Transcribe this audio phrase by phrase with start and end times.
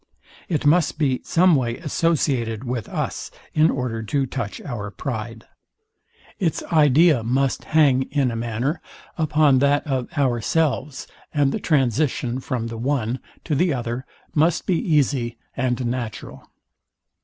[0.49, 5.45] It must be some way associated with us in order to touch our pride.
[6.39, 8.81] Its idea must hang in a manner,
[9.15, 14.73] upon that of ourselves and the transition from the one to the other must be
[14.79, 16.49] easy and natural.